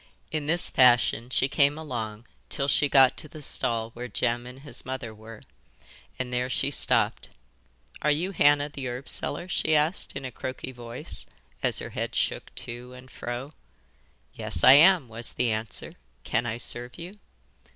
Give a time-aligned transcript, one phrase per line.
[0.31, 4.61] In this fashion she came along till she got to the stall where Jem and
[4.61, 5.43] his mother were,
[6.17, 7.29] and there she stopped.
[8.01, 11.27] 'Are you Hannah the herb seller?' she asked in a croaky voice
[11.61, 13.51] as her head shook to and fro.
[14.33, 15.93] 'Yes, I am,' was the answer.
[16.23, 17.19] 'Can I serve you?